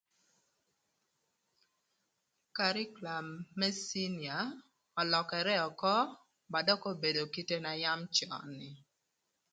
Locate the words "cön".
8.15-8.51